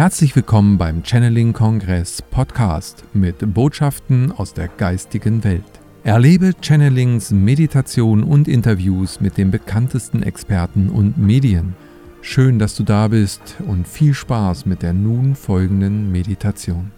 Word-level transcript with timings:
Herzlich 0.00 0.34
willkommen 0.34 0.78
beim 0.78 1.04
Channeling 1.04 1.52
Kongress 1.52 2.22
Podcast 2.22 3.04
mit 3.12 3.52
Botschaften 3.52 4.32
aus 4.32 4.54
der 4.54 4.68
geistigen 4.68 5.44
Welt. 5.44 5.62
Erlebe 6.04 6.54
Channelings, 6.58 7.32
Meditation 7.32 8.24
und 8.24 8.48
Interviews 8.48 9.20
mit 9.20 9.36
den 9.36 9.50
bekanntesten 9.50 10.22
Experten 10.22 10.88
und 10.88 11.18
Medien. 11.18 11.76
Schön, 12.22 12.58
dass 12.58 12.76
du 12.76 12.82
da 12.82 13.08
bist 13.08 13.56
und 13.68 13.86
viel 13.86 14.14
Spaß 14.14 14.64
mit 14.64 14.80
der 14.80 14.94
nun 14.94 15.36
folgenden 15.36 16.10
Meditation. 16.10 16.92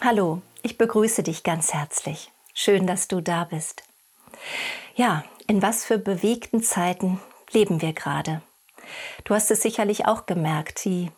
Hallo, 0.00 0.42
ich 0.62 0.78
begrüße 0.78 1.24
dich 1.24 1.42
ganz 1.42 1.74
herzlich. 1.74 2.30
Schön, 2.54 2.86
dass 2.86 3.08
du 3.08 3.20
da 3.20 3.42
bist. 3.42 3.82
Ja, 4.94 5.24
in 5.48 5.62
was 5.62 5.84
für 5.84 5.98
bewegten 5.98 6.62
Zeiten 6.62 7.18
leben 7.52 7.82
wir 7.82 7.92
gerade? 7.92 8.40
Du 9.24 9.34
hast 9.34 9.50
es 9.50 9.62
sicherlich 9.62 10.06
auch 10.06 10.26
gemerkt, 10.26 10.84
die 10.84 11.10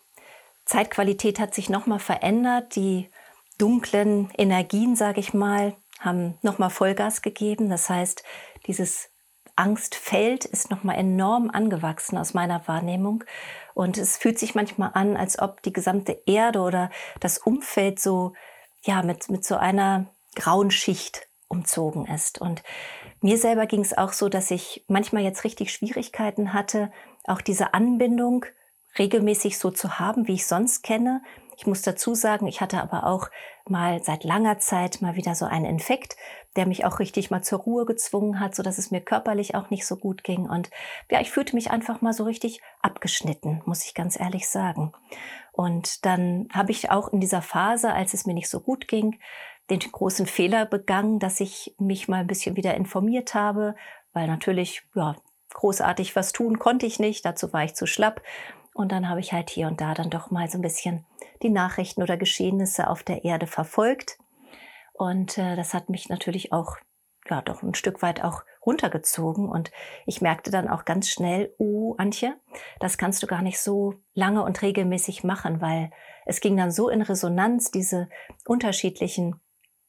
Zeitqualität 0.64 1.40
hat 1.40 1.54
sich 1.54 1.68
nochmal 1.68 1.98
verändert, 1.98 2.76
die 2.76 3.10
dunklen 3.58 4.30
Energien, 4.36 4.96
sage 4.96 5.20
ich 5.20 5.34
mal, 5.34 5.76
haben 6.00 6.38
nochmal 6.42 6.70
Vollgas 6.70 7.22
gegeben. 7.22 7.68
Das 7.68 7.88
heißt, 7.88 8.24
dieses 8.66 9.10
Angstfeld 9.56 10.44
ist 10.44 10.70
nochmal 10.70 10.96
enorm 10.96 11.50
angewachsen 11.50 12.16
aus 12.16 12.34
meiner 12.34 12.66
Wahrnehmung. 12.66 13.24
Und 13.74 13.98
es 13.98 14.16
fühlt 14.16 14.38
sich 14.38 14.54
manchmal 14.54 14.90
an, 14.94 15.16
als 15.16 15.38
ob 15.38 15.62
die 15.62 15.72
gesamte 15.72 16.22
Erde 16.26 16.60
oder 16.60 16.90
das 17.20 17.38
Umfeld 17.38 18.00
so, 18.00 18.32
ja, 18.82 19.02
mit, 19.02 19.30
mit 19.30 19.44
so 19.44 19.56
einer 19.56 20.06
grauen 20.34 20.70
Schicht 20.70 21.28
umzogen 21.48 22.06
ist. 22.06 22.40
Und 22.40 22.62
mir 23.20 23.38
selber 23.38 23.66
ging 23.66 23.82
es 23.82 23.96
auch 23.96 24.12
so, 24.12 24.28
dass 24.28 24.50
ich 24.50 24.84
manchmal 24.88 25.22
jetzt 25.22 25.44
richtig 25.44 25.72
Schwierigkeiten 25.72 26.52
hatte, 26.52 26.90
auch 27.24 27.40
diese 27.40 27.74
Anbindung 27.74 28.46
regelmäßig 28.98 29.58
so 29.58 29.70
zu 29.70 29.98
haben, 29.98 30.28
wie 30.28 30.34
ich 30.34 30.46
sonst 30.46 30.82
kenne. 30.82 31.22
Ich 31.56 31.66
muss 31.66 31.82
dazu 31.82 32.14
sagen, 32.14 32.46
ich 32.46 32.60
hatte 32.60 32.80
aber 32.80 33.06
auch 33.06 33.28
mal 33.68 34.02
seit 34.02 34.24
langer 34.24 34.58
Zeit 34.58 35.00
mal 35.00 35.16
wieder 35.16 35.34
so 35.34 35.44
einen 35.44 35.64
Infekt, 35.64 36.16
der 36.56 36.66
mich 36.66 36.84
auch 36.84 36.98
richtig 36.98 37.30
mal 37.30 37.42
zur 37.42 37.60
Ruhe 37.60 37.84
gezwungen 37.84 38.40
hat, 38.40 38.54
so 38.54 38.62
dass 38.62 38.78
es 38.78 38.90
mir 38.90 39.00
körperlich 39.00 39.54
auch 39.54 39.70
nicht 39.70 39.86
so 39.86 39.96
gut 39.96 40.24
ging. 40.24 40.48
Und 40.48 40.70
ja, 41.10 41.20
ich 41.20 41.30
fühlte 41.30 41.54
mich 41.54 41.70
einfach 41.70 42.00
mal 42.00 42.12
so 42.12 42.24
richtig 42.24 42.60
abgeschnitten, 42.80 43.62
muss 43.64 43.84
ich 43.84 43.94
ganz 43.94 44.18
ehrlich 44.18 44.48
sagen. 44.48 44.92
Und 45.52 46.04
dann 46.04 46.48
habe 46.52 46.72
ich 46.72 46.90
auch 46.90 47.12
in 47.12 47.20
dieser 47.20 47.42
Phase, 47.42 47.92
als 47.92 48.14
es 48.14 48.26
mir 48.26 48.34
nicht 48.34 48.48
so 48.48 48.60
gut 48.60 48.88
ging, 48.88 49.18
den 49.70 49.78
großen 49.78 50.26
Fehler 50.26 50.66
begangen, 50.66 51.18
dass 51.18 51.40
ich 51.40 51.74
mich 51.78 52.08
mal 52.08 52.20
ein 52.20 52.26
bisschen 52.26 52.56
wieder 52.56 52.74
informiert 52.74 53.34
habe, 53.34 53.74
weil 54.12 54.26
natürlich, 54.26 54.82
ja, 54.94 55.16
großartig 55.54 56.16
was 56.16 56.32
tun 56.32 56.58
konnte 56.58 56.86
ich 56.86 56.98
nicht, 56.98 57.24
dazu 57.24 57.52
war 57.52 57.64
ich 57.64 57.74
zu 57.74 57.86
schlapp. 57.86 58.22
Und 58.74 58.92
dann 58.92 59.08
habe 59.08 59.20
ich 59.20 59.32
halt 59.32 59.50
hier 59.50 59.66
und 59.66 59.80
da 59.80 59.94
dann 59.94 60.10
doch 60.10 60.30
mal 60.30 60.48
so 60.48 60.58
ein 60.58 60.62
bisschen 60.62 61.04
die 61.42 61.50
Nachrichten 61.50 62.02
oder 62.02 62.16
Geschehnisse 62.16 62.88
auf 62.88 63.02
der 63.02 63.24
Erde 63.24 63.46
verfolgt. 63.46 64.18
Und 64.92 65.36
äh, 65.38 65.56
das 65.56 65.74
hat 65.74 65.88
mich 65.88 66.08
natürlich 66.08 66.52
auch, 66.52 66.76
ja, 67.28 67.42
doch 67.42 67.62
ein 67.62 67.74
Stück 67.74 68.02
weit 68.02 68.24
auch 68.24 68.44
runtergezogen. 68.64 69.48
Und 69.48 69.70
ich 70.06 70.20
merkte 70.20 70.50
dann 70.50 70.68
auch 70.68 70.84
ganz 70.84 71.08
schnell, 71.10 71.54
oh, 71.58 71.94
Antje, 71.98 72.34
das 72.80 72.98
kannst 72.98 73.22
du 73.22 73.26
gar 73.26 73.42
nicht 73.42 73.60
so 73.60 73.94
lange 74.14 74.42
und 74.42 74.62
regelmäßig 74.62 75.24
machen, 75.24 75.60
weil 75.60 75.90
es 76.24 76.40
ging 76.40 76.56
dann 76.56 76.70
so 76.70 76.88
in 76.88 77.02
Resonanz, 77.02 77.70
diese 77.70 78.08
unterschiedlichen 78.46 79.40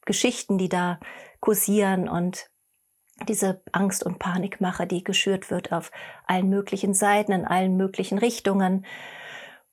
Geschichten, 0.06 0.58
die 0.58 0.70
da 0.70 1.00
kursieren 1.40 2.10
und 2.10 2.50
diese 3.28 3.62
Angst- 3.72 4.04
und 4.04 4.20
Panikmache, 4.20 4.88
die 4.88 5.04
geschürt 5.04 5.52
wird 5.52 5.72
auf 5.72 5.92
allen 6.26 6.50
möglichen 6.50 6.94
Seiten, 6.94 7.32
in 7.32 7.46
allen 7.46 7.78
möglichen 7.78 8.18
Richtungen. 8.18 8.86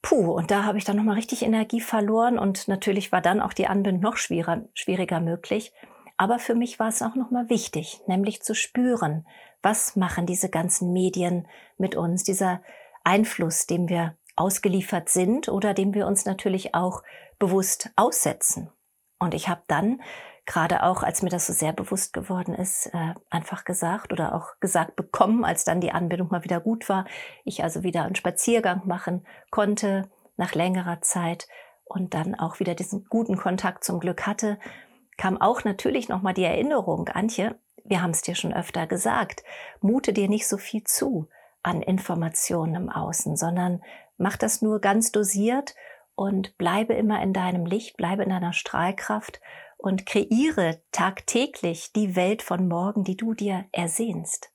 Puh, 0.03 0.33
und 0.33 0.51
da 0.51 0.65
habe 0.65 0.79
ich 0.79 0.85
dann 0.85 0.97
nochmal 0.97 1.17
richtig 1.17 1.43
Energie 1.43 1.81
verloren 1.81 2.39
und 2.39 2.69
natürlich 2.69 3.13
war 3.13 3.21
dann 3.21 3.41
auch 3.41 3.53
die 3.53 3.67
Anbindung 3.67 4.03
noch 4.03 4.17
schwieriger, 4.17 4.65
schwieriger 4.75 5.21
möglich. 5.21 5.73
Aber 6.17 6.39
für 6.39 6.55
mich 6.55 6.79
war 6.79 6.89
es 6.89 7.03
auch 7.03 7.15
nochmal 7.15 7.49
wichtig, 7.49 8.01
nämlich 8.07 8.43
zu 8.43 8.55
spüren, 8.55 9.27
was 9.63 9.97
machen 9.97 10.27
diese 10.27 10.49
ganzen 10.49 10.93
Medien 10.93 11.49
mit 11.79 11.97
uns, 11.97 12.25
dieser 12.25 12.63
Einfluss, 13.05 13.67
dem 13.67 13.89
wir 13.89 14.17
ausgeliefert 14.37 15.09
sind 15.09 15.49
oder 15.49 15.75
dem 15.75 15.95
wir 15.95 16.07
uns 16.07 16.25
natürlich 16.25 16.75
auch 16.75 17.03
bewusst 17.39 17.91
aussetzen. 17.97 18.71
Und 19.19 19.35
ich 19.35 19.49
habe 19.49 19.63
dann 19.67 20.01
gerade 20.47 20.83
auch, 20.83 21.03
als 21.03 21.23
mir 21.23 21.29
das 21.29 21.47
so 21.47 21.53
sehr 21.53 21.73
bewusst 21.73 22.13
geworden 22.13 22.55
ist, 22.55 22.87
äh, 22.87 23.15
einfach 23.31 23.65
gesagt 23.65 24.13
oder 24.13 24.35
auch 24.35 24.59
gesagt 24.61 24.97
bekommen, 24.97 25.45
als 25.45 25.65
dann 25.65 25.81
die 25.81 25.93
Anbindung 25.93 26.29
mal 26.31 26.45
wieder 26.45 26.61
gut 26.61 26.89
war, 26.89 27.05
ich 27.45 27.63
also 27.63 27.83
wieder 27.83 28.05
einen 28.05 28.15
Spaziergang 28.15 28.87
machen 28.87 29.27
konnte 29.51 30.11
nach 30.37 30.55
längerer 30.55 31.01
Zeit 31.03 31.49
und 31.85 32.15
dann 32.15 32.35
auch 32.35 32.61
wieder 32.61 32.75
diesen 32.75 33.05
guten 33.05 33.37
Kontakt 33.37 33.85
zum 33.85 34.01
Glück 34.01 34.27
hatte, 34.27 34.59
kam 35.17 35.41
auch 35.41 35.65
natürlich 35.65 36.09
nochmal 36.09 36.35
die 36.35 36.45
Erinnerung, 36.45 37.09
Antje, 37.09 37.59
wir 37.85 38.03
haben 38.03 38.11
es 38.11 38.23
dir 38.23 38.35
schon 38.35 38.53
öfter 38.53 38.87
gesagt, 38.87 39.43
mute 39.81 40.13
dir 40.13 40.29
nicht 40.29 40.49
so 40.49 40.57
viel 40.57 40.85
zu 40.85 41.29
an 41.63 41.83
Informationen 41.83 42.75
im 42.75 42.89
Außen, 42.89 43.37
sondern 43.37 43.83
mach 44.17 44.37
das 44.37 44.63
nur 44.63 44.81
ganz 44.81 45.13
dosiert 45.13 45.75
und 46.15 46.57
bleibe 46.59 46.95
immer 46.95 47.23
in 47.23 47.33
deinem 47.33 47.67
Licht, 47.67 47.97
bleibe 47.97 48.23
in 48.23 48.31
deiner 48.31 48.53
Strahlkraft 48.53 49.41
und 49.83 50.07
kreiere 50.07 50.81
tagtäglich 50.93 51.93
die 51.93 52.17
Welt 52.17 52.43
von 52.43 52.69
morgen, 52.69 53.05
die 53.05 53.17
du 53.17 53.35
dir 53.35 53.65
ersehnst. 53.73 54.53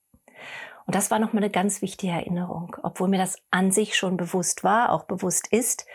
Und 0.86 0.94
das 0.94 1.10
war 1.10 1.18
nochmal 1.18 1.42
eine 1.42 1.52
ganz 1.52 1.82
wichtige 1.82 2.12
Erinnerung. 2.12 2.76
Obwohl 2.82 3.08
mir 3.08 3.18
das 3.18 3.36
an 3.50 3.72
sich 3.72 3.96
schon 3.96 4.16
bewusst 4.16 4.62
war, 4.62 4.92
auch 4.92 5.04
bewusst 5.04 5.48
ist, 5.52 5.86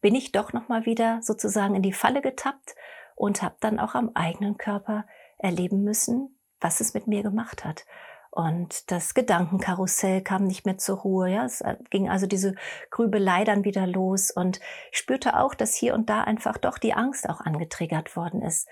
bin 0.00 0.14
ich 0.14 0.32
doch 0.32 0.52
nochmal 0.52 0.86
wieder 0.86 1.20
sozusagen 1.22 1.74
in 1.74 1.82
die 1.82 1.92
Falle 1.92 2.20
getappt 2.20 2.74
und 3.14 3.42
habe 3.42 3.56
dann 3.60 3.78
auch 3.78 3.94
am 3.94 4.10
eigenen 4.14 4.56
Körper 4.56 5.06
erleben 5.38 5.82
müssen, 5.84 6.38
was 6.60 6.80
es 6.80 6.94
mit 6.94 7.06
mir 7.06 7.22
gemacht 7.22 7.64
hat. 7.64 7.84
Und 8.30 8.92
das 8.92 9.14
Gedankenkarussell 9.14 10.22
kam 10.22 10.44
nicht 10.44 10.64
mehr 10.64 10.78
zur 10.78 10.98
Ruhe. 10.98 11.30
Ja, 11.30 11.44
es 11.44 11.60
äh, 11.62 11.76
ging 11.90 12.08
also 12.08 12.26
diese 12.26 12.54
Grübelei 12.90 13.44
dann 13.44 13.64
wieder 13.64 13.86
los. 13.86 14.30
Und 14.30 14.60
ich 14.92 14.98
spürte 14.98 15.38
auch, 15.38 15.54
dass 15.54 15.74
hier 15.74 15.94
und 15.94 16.08
da 16.08 16.22
einfach 16.22 16.56
doch 16.56 16.78
die 16.78 16.94
Angst 16.94 17.28
auch 17.28 17.40
angetriggert 17.40 18.14
worden 18.14 18.42
ist. 18.42 18.68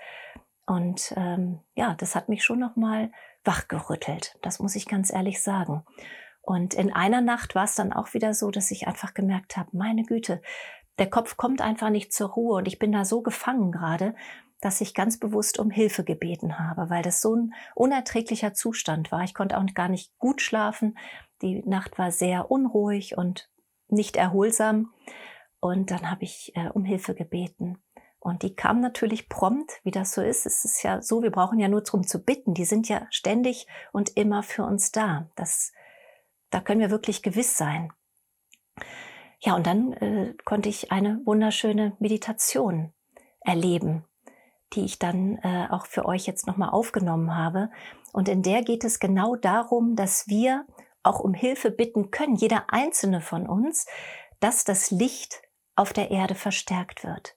Und 0.65 1.13
ähm, 1.17 1.59
ja, 1.75 1.93
das 1.95 2.15
hat 2.15 2.29
mich 2.29 2.43
schon 2.43 2.59
nochmal 2.59 3.11
wachgerüttelt. 3.43 4.37
Das 4.41 4.59
muss 4.59 4.75
ich 4.75 4.87
ganz 4.87 5.11
ehrlich 5.11 5.41
sagen. 5.41 5.83
Und 6.41 6.73
in 6.73 6.93
einer 6.93 7.21
Nacht 7.21 7.53
war 7.53 7.65
es 7.65 7.75
dann 7.75 7.91
auch 7.91 8.13
wieder 8.13 8.33
so, 8.33 8.51
dass 8.51 8.71
ich 8.71 8.87
einfach 8.87 9.13
gemerkt 9.13 9.57
habe, 9.57 9.69
meine 9.73 10.03
Güte, 10.03 10.41
der 10.99 11.09
Kopf 11.09 11.37
kommt 11.37 11.61
einfach 11.61 11.89
nicht 11.89 12.13
zur 12.13 12.29
Ruhe 12.29 12.57
und 12.57 12.67
ich 12.67 12.79
bin 12.79 12.91
da 12.91 13.05
so 13.05 13.21
gefangen 13.21 13.71
gerade, 13.71 14.15
dass 14.61 14.81
ich 14.81 14.93
ganz 14.93 15.19
bewusst 15.19 15.59
um 15.59 15.71
Hilfe 15.71 16.03
gebeten 16.03 16.59
habe, 16.59 16.89
weil 16.89 17.01
das 17.01 17.21
so 17.21 17.35
ein 17.35 17.53
unerträglicher 17.75 18.53
Zustand 18.53 19.11
war. 19.11 19.23
Ich 19.23 19.33
konnte 19.33 19.57
auch 19.57 19.65
gar 19.73 19.89
nicht 19.89 20.17
gut 20.17 20.41
schlafen. 20.41 20.97
Die 21.41 21.63
Nacht 21.67 21.97
war 21.97 22.11
sehr 22.11 22.51
unruhig 22.51 23.17
und 23.17 23.49
nicht 23.87 24.17
erholsam. 24.17 24.93
Und 25.61 25.91
dann 25.91 26.09
habe 26.09 26.23
ich 26.23 26.53
äh, 26.55 26.69
um 26.69 26.83
Hilfe 26.83 27.15
gebeten. 27.15 27.77
Und 28.19 28.43
die 28.43 28.53
kam 28.53 28.81
natürlich 28.81 29.29
prompt, 29.29 29.79
wie 29.83 29.91
das 29.91 30.11
so 30.11 30.21
ist. 30.21 30.45
Es 30.45 30.65
ist 30.65 30.83
ja 30.83 31.01
so, 31.01 31.23
wir 31.23 31.31
brauchen 31.31 31.59
ja 31.59 31.69
nur 31.69 31.81
darum 31.81 32.05
zu 32.05 32.23
bitten. 32.23 32.53
Die 32.53 32.65
sind 32.65 32.89
ja 32.89 33.07
ständig 33.11 33.65
und 33.93 34.17
immer 34.17 34.43
für 34.43 34.63
uns 34.63 34.91
da. 34.91 35.29
Das, 35.35 35.71
da 36.49 36.59
können 36.59 36.81
wir 36.81 36.91
wirklich 36.91 37.23
gewiss 37.23 37.57
sein. 37.57 37.93
Ja, 39.39 39.55
und 39.55 39.65
dann 39.65 39.93
äh, 39.93 40.33
konnte 40.43 40.67
ich 40.67 40.91
eine 40.91 41.21
wunderschöne 41.23 41.95
Meditation 41.99 42.91
erleben, 43.39 44.03
die 44.73 44.85
ich 44.85 44.99
dann 44.99 45.37
äh, 45.37 45.67
auch 45.69 45.85
für 45.85 46.05
euch 46.05 46.25
jetzt 46.25 46.47
nochmal 46.47 46.69
aufgenommen 46.69 47.35
habe. 47.35 47.69
Und 48.11 48.29
in 48.29 48.43
der 48.43 48.63
geht 48.63 48.83
es 48.83 48.99
genau 48.99 49.35
darum, 49.35 49.95
dass 49.95 50.27
wir 50.27 50.65
auch 51.03 51.19
um 51.19 51.33
Hilfe 51.33 51.71
bitten 51.71 52.11
können, 52.11 52.35
jeder 52.35 52.65
einzelne 52.67 53.21
von 53.21 53.47
uns, 53.47 53.85
dass 54.39 54.63
das 54.63 54.91
Licht 54.91 55.41
auf 55.75 55.93
der 55.93 56.11
Erde 56.11 56.35
verstärkt 56.35 57.03
wird. 57.03 57.35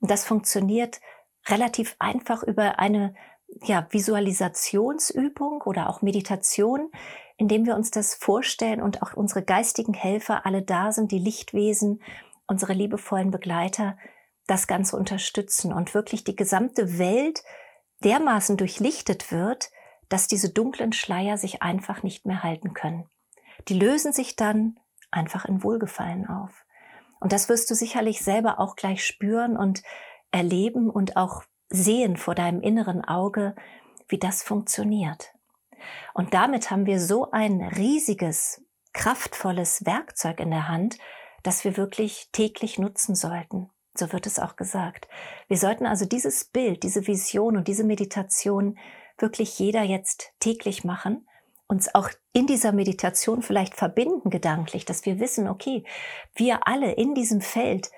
Und 0.00 0.10
das 0.10 0.24
funktioniert 0.24 1.00
relativ 1.46 1.96
einfach 1.98 2.42
über 2.42 2.78
eine 2.78 3.14
ja, 3.62 3.86
Visualisationsübung 3.90 5.62
oder 5.62 5.88
auch 5.88 6.02
Meditation, 6.02 6.90
indem 7.36 7.66
wir 7.66 7.76
uns 7.76 7.90
das 7.90 8.14
vorstellen 8.14 8.82
und 8.82 9.02
auch 9.02 9.14
unsere 9.14 9.42
geistigen 9.42 9.94
Helfer 9.94 10.44
alle 10.44 10.62
da 10.62 10.92
sind, 10.92 11.12
die 11.12 11.18
Lichtwesen, 11.18 12.02
unsere 12.46 12.72
liebevollen 12.72 13.30
Begleiter, 13.30 13.96
das 14.48 14.66
Ganze 14.66 14.96
unterstützen 14.96 15.72
und 15.72 15.94
wirklich 15.94 16.24
die 16.24 16.34
gesamte 16.34 16.98
Welt 16.98 17.44
dermaßen 18.02 18.56
durchlichtet 18.56 19.30
wird, 19.30 19.70
dass 20.08 20.26
diese 20.26 20.50
dunklen 20.50 20.92
Schleier 20.92 21.36
sich 21.36 21.62
einfach 21.62 22.02
nicht 22.02 22.26
mehr 22.26 22.42
halten 22.42 22.72
können. 22.72 23.08
Die 23.68 23.78
lösen 23.78 24.12
sich 24.12 24.36
dann 24.36 24.80
einfach 25.10 25.44
in 25.44 25.62
Wohlgefallen 25.62 26.26
auf. 26.26 26.64
Und 27.20 27.32
das 27.32 27.48
wirst 27.48 27.70
du 27.70 27.74
sicherlich 27.74 28.22
selber 28.22 28.58
auch 28.58 28.74
gleich 28.74 29.04
spüren 29.04 29.56
und 29.56 29.82
erleben 30.30 30.88
und 30.88 31.16
auch 31.16 31.42
sehen 31.68 32.16
vor 32.16 32.34
deinem 32.34 32.62
inneren 32.62 33.04
Auge, 33.04 33.54
wie 34.08 34.18
das 34.18 34.42
funktioniert. 34.42 35.34
Und 36.14 36.32
damit 36.32 36.70
haben 36.70 36.86
wir 36.86 37.00
so 37.00 37.30
ein 37.30 37.60
riesiges, 37.60 38.64
kraftvolles 38.94 39.84
Werkzeug 39.84 40.40
in 40.40 40.50
der 40.50 40.68
Hand, 40.68 40.98
das 41.42 41.64
wir 41.64 41.76
wirklich 41.76 42.30
täglich 42.32 42.78
nutzen 42.78 43.14
sollten. 43.14 43.70
So 43.98 44.12
wird 44.12 44.26
es 44.26 44.38
auch 44.38 44.56
gesagt. 44.56 45.08
Wir 45.48 45.56
sollten 45.56 45.86
also 45.86 46.04
dieses 46.04 46.44
Bild, 46.44 46.82
diese 46.82 47.06
Vision 47.06 47.56
und 47.56 47.68
diese 47.68 47.84
Meditation 47.84 48.78
wirklich 49.18 49.58
jeder 49.58 49.82
jetzt 49.82 50.32
täglich 50.38 50.84
machen, 50.84 51.26
uns 51.66 51.94
auch 51.94 52.08
in 52.32 52.46
dieser 52.46 52.72
Meditation 52.72 53.42
vielleicht 53.42 53.74
verbinden 53.74 54.30
gedanklich, 54.30 54.84
dass 54.84 55.04
wir 55.04 55.20
wissen, 55.20 55.48
okay, 55.48 55.84
wir 56.34 56.66
alle 56.66 56.92
in 56.92 57.14
diesem 57.14 57.40
Feld 57.40 57.90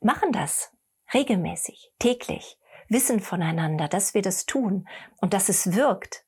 machen 0.00 0.30
das 0.32 0.72
regelmäßig, 1.12 1.92
täglich, 1.98 2.58
wissen 2.88 3.20
voneinander, 3.20 3.88
dass 3.88 4.14
wir 4.14 4.22
das 4.22 4.46
tun 4.46 4.86
und 5.20 5.32
dass 5.32 5.48
es 5.48 5.74
wirkt. 5.74 6.24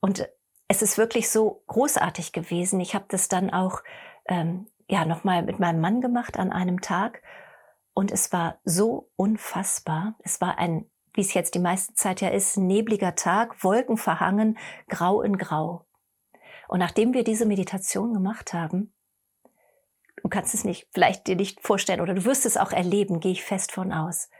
Und 0.00 0.28
es 0.68 0.82
ist 0.82 0.98
wirklich 0.98 1.30
so 1.30 1.62
großartig 1.68 2.32
gewesen. 2.32 2.80
Ich 2.80 2.94
habe 2.94 3.06
das 3.08 3.28
dann 3.28 3.50
auch 3.50 3.82
ähm, 4.26 4.66
ja 4.88 5.04
nochmal 5.04 5.42
mit 5.42 5.60
meinem 5.60 5.80
Mann 5.80 6.00
gemacht 6.00 6.38
an 6.38 6.52
einem 6.52 6.80
Tag 6.80 7.22
und 8.00 8.10
es 8.10 8.32
war 8.32 8.58
so 8.64 9.10
unfassbar. 9.16 10.14
Es 10.20 10.40
war 10.40 10.56
ein, 10.56 10.90
wie 11.12 11.20
es 11.20 11.34
jetzt 11.34 11.54
die 11.54 11.58
meiste 11.58 11.92
Zeit 11.92 12.22
ja 12.22 12.30
ist, 12.30 12.56
nebliger 12.56 13.14
Tag, 13.14 13.62
Wolken 13.62 13.98
verhangen, 13.98 14.56
grau 14.88 15.20
in 15.20 15.36
grau. 15.36 15.84
Und 16.66 16.78
nachdem 16.78 17.12
wir 17.12 17.24
diese 17.24 17.44
Meditation 17.44 18.14
gemacht 18.14 18.54
haben, 18.54 18.94
du 20.22 20.30
kannst 20.30 20.54
es 20.54 20.64
nicht, 20.64 20.88
vielleicht 20.92 21.26
dir 21.26 21.36
nicht 21.36 21.60
vorstellen 21.60 22.00
oder 22.00 22.14
du 22.14 22.24
wirst 22.24 22.46
es 22.46 22.56
auch 22.56 22.72
erleben, 22.72 23.20
gehe 23.20 23.32
ich 23.32 23.44
fest 23.44 23.70
von 23.70 23.92
aus. 23.92 24.30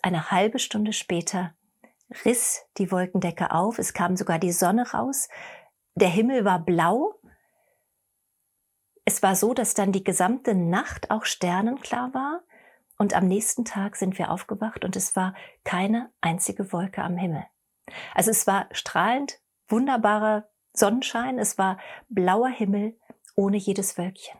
Eine 0.00 0.30
halbe 0.30 0.58
Stunde 0.58 0.94
später 0.94 1.52
riss 2.24 2.64
die 2.78 2.90
Wolkendecke 2.90 3.50
auf, 3.50 3.78
es 3.78 3.92
kam 3.92 4.16
sogar 4.16 4.38
die 4.38 4.52
Sonne 4.52 4.90
raus, 4.90 5.28
der 5.96 6.08
Himmel 6.08 6.46
war 6.46 6.60
blau. 6.60 7.20
Es 9.04 9.22
war 9.22 9.36
so, 9.36 9.52
dass 9.52 9.74
dann 9.74 9.92
die 9.92 10.02
gesamte 10.02 10.54
Nacht 10.54 11.10
auch 11.10 11.26
sternenklar 11.26 12.14
war 12.14 12.42
und 13.02 13.14
am 13.14 13.26
nächsten 13.26 13.64
Tag 13.64 13.96
sind 13.96 14.16
wir 14.16 14.30
aufgewacht 14.30 14.84
und 14.84 14.94
es 14.94 15.16
war 15.16 15.34
keine 15.64 16.12
einzige 16.20 16.72
Wolke 16.72 17.02
am 17.02 17.16
Himmel. 17.16 17.44
Also 18.14 18.30
es 18.30 18.46
war 18.46 18.68
strahlend, 18.70 19.40
wunderbarer 19.66 20.48
Sonnenschein, 20.72 21.40
es 21.40 21.58
war 21.58 21.80
blauer 22.08 22.48
Himmel 22.48 22.96
ohne 23.34 23.56
jedes 23.56 23.98
Wölkchen. 23.98 24.38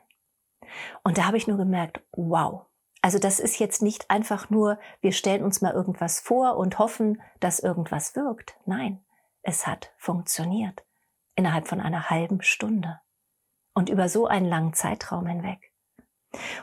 Und 1.03 1.19
da 1.19 1.27
habe 1.27 1.39
ich 1.39 1.49
nur 1.49 1.57
gemerkt, 1.57 2.05
wow. 2.13 2.67
Also 3.01 3.19
das 3.19 3.41
ist 3.41 3.59
jetzt 3.59 3.83
nicht 3.83 4.09
einfach 4.13 4.49
nur, 4.49 4.79
wir 5.01 5.11
stellen 5.11 5.43
uns 5.43 5.61
mal 5.61 5.73
irgendwas 5.73 6.21
vor 6.21 6.57
und 6.57 6.79
hoffen, 6.79 7.21
dass 7.41 7.59
irgendwas 7.59 8.15
wirkt. 8.15 8.57
Nein, 8.65 9.05
es 9.43 9.67
hat 9.67 9.93
funktioniert. 9.97 10.85
Innerhalb 11.35 11.67
von 11.67 11.81
einer 11.81 12.11
halben 12.11 12.43
Stunde. 12.43 13.01
Und 13.75 13.89
über 13.89 14.09
so 14.09 14.29
einen 14.29 14.47
langen 14.47 14.73
Zeitraum 14.73 15.27
hinweg. 15.27 15.72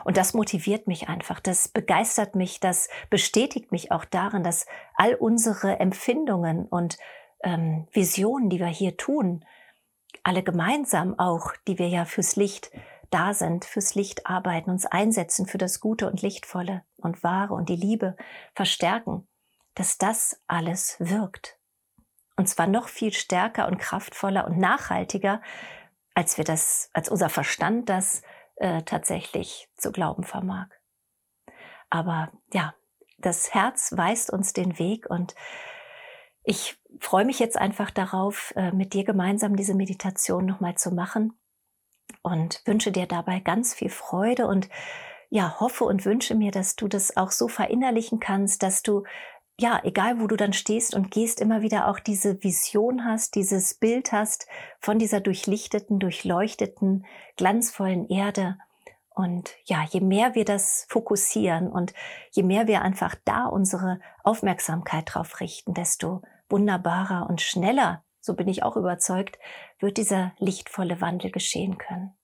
Und 0.04 0.16
das 0.16 0.34
motiviert 0.34 0.86
mich 0.86 1.08
einfach, 1.08 1.40
das 1.40 1.68
begeistert 1.68 2.34
mich, 2.34 2.60
das 2.60 2.88
bestätigt 3.08 3.72
mich 3.72 3.92
auch 3.92 4.04
darin, 4.04 4.42
dass 4.42 4.66
all 4.94 5.14
unsere 5.14 5.78
Empfindungen 5.78 6.66
und 6.66 6.98
ähm, 7.42 7.86
Visionen, 7.92 8.50
die 8.50 8.58
wir 8.58 8.66
hier 8.66 8.96
tun, 8.96 9.44
alle 10.22 10.42
gemeinsam 10.42 11.18
auch, 11.18 11.52
die 11.66 11.78
wir 11.78 11.88
ja 11.88 12.04
fürs 12.04 12.36
Licht 12.36 12.70
da 13.10 13.34
sind, 13.34 13.64
fürs 13.64 13.94
Licht 13.94 14.26
arbeiten, 14.26 14.70
uns 14.70 14.86
einsetzen 14.86 15.46
für 15.46 15.58
das 15.58 15.80
Gute 15.80 16.08
und 16.08 16.22
Lichtvolle 16.22 16.82
und 16.96 17.22
Wahre 17.22 17.54
und 17.54 17.68
die 17.68 17.76
Liebe 17.76 18.16
verstärken, 18.54 19.26
dass 19.74 19.98
das 19.98 20.40
alles 20.46 20.96
wirkt. 21.00 21.58
Und 22.36 22.48
zwar 22.48 22.66
noch 22.66 22.88
viel 22.88 23.12
stärker 23.12 23.66
und 23.66 23.78
kraftvoller 23.78 24.46
und 24.46 24.58
nachhaltiger, 24.58 25.42
als 26.14 26.38
wir 26.38 26.44
das, 26.44 26.90
als 26.92 27.08
unser 27.08 27.28
Verstand 27.28 27.88
das 27.88 28.22
äh, 28.60 28.82
tatsächlich 28.82 29.68
zu 29.76 29.90
glauben 29.90 30.22
vermag. 30.22 30.68
Aber 31.88 32.30
ja, 32.52 32.74
das 33.18 33.52
Herz 33.52 33.92
weist 33.96 34.30
uns 34.30 34.52
den 34.52 34.78
Weg 34.78 35.08
und 35.08 35.34
ich 36.42 36.78
freue 37.00 37.24
mich 37.24 37.38
jetzt 37.38 37.56
einfach 37.56 37.90
darauf, 37.90 38.52
äh, 38.56 38.72
mit 38.72 38.92
dir 38.92 39.04
gemeinsam 39.04 39.56
diese 39.56 39.74
Meditation 39.74 40.46
nochmal 40.46 40.76
zu 40.76 40.90
machen 40.90 41.38
und 42.22 42.62
wünsche 42.66 42.92
dir 42.92 43.06
dabei 43.06 43.40
ganz 43.40 43.74
viel 43.74 43.90
Freude 43.90 44.46
und 44.46 44.68
ja, 45.30 45.58
hoffe 45.60 45.84
und 45.84 46.04
wünsche 46.04 46.34
mir, 46.34 46.50
dass 46.50 46.76
du 46.76 46.88
das 46.88 47.16
auch 47.16 47.30
so 47.30 47.48
verinnerlichen 47.48 48.20
kannst, 48.20 48.62
dass 48.62 48.82
du 48.82 49.04
ja, 49.60 49.78
egal 49.84 50.20
wo 50.20 50.26
du 50.26 50.36
dann 50.36 50.54
stehst 50.54 50.94
und 50.94 51.10
gehst, 51.10 51.40
immer 51.40 51.60
wieder 51.60 51.88
auch 51.88 51.98
diese 51.98 52.42
Vision 52.42 53.04
hast, 53.04 53.34
dieses 53.34 53.74
Bild 53.74 54.10
hast 54.10 54.46
von 54.80 54.98
dieser 54.98 55.20
durchlichteten, 55.20 55.98
durchleuchteten, 55.98 57.04
glanzvollen 57.36 58.08
Erde. 58.08 58.56
Und 59.14 59.50
ja, 59.64 59.84
je 59.90 60.00
mehr 60.00 60.34
wir 60.34 60.46
das 60.46 60.86
fokussieren 60.88 61.68
und 61.68 61.92
je 62.30 62.42
mehr 62.42 62.68
wir 62.68 62.80
einfach 62.80 63.14
da 63.26 63.44
unsere 63.44 64.00
Aufmerksamkeit 64.24 65.04
drauf 65.12 65.40
richten, 65.40 65.74
desto 65.74 66.22
wunderbarer 66.48 67.28
und 67.28 67.42
schneller, 67.42 68.02
so 68.22 68.34
bin 68.34 68.48
ich 68.48 68.62
auch 68.62 68.76
überzeugt, 68.76 69.38
wird 69.78 69.98
dieser 69.98 70.32
lichtvolle 70.38 71.02
Wandel 71.02 71.30
geschehen 71.30 71.76
können. 71.76 72.14